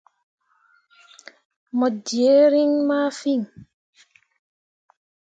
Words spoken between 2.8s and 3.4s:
ma fîi.